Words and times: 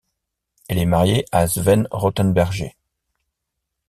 Elle 0.67 0.79
est 0.79 0.87
mariée 0.87 1.25
à 1.31 1.47
Sven 1.47 1.87
Rothenberger. 1.91 2.75